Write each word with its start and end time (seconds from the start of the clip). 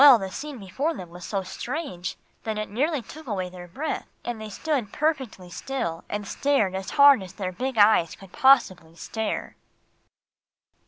the 0.01 0.31
scene 0.31 0.57
before 0.57 0.95
them 0.95 1.11
was 1.11 1.23
so 1.23 1.43
strange 1.43 2.17
that 2.41 2.57
it 2.57 2.71
nearly 2.71 3.03
took 3.03 3.27
away 3.27 3.49
their 3.49 3.67
breath, 3.67 4.07
and 4.25 4.41
they 4.41 4.49
stood 4.49 4.91
perfectly 4.91 5.47
still 5.47 6.03
and 6.09 6.27
stared 6.27 6.73
as 6.73 6.89
hard 6.97 7.21
as 7.21 7.33
their 7.33 7.51
big 7.51 7.77
eyes 7.77 8.15
could 8.15 8.31
possibly 8.31 8.95
stare. 8.95 9.55